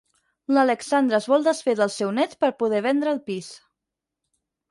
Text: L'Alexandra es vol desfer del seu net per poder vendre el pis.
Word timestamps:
L'Alexandra 0.57 1.17
es 1.17 1.27
vol 1.33 1.45
desfer 1.49 1.75
del 1.81 1.91
seu 1.97 2.15
net 2.19 2.33
per 2.45 2.51
poder 2.63 2.81
vendre 2.87 3.13
el 3.17 3.23
pis. 3.27 3.51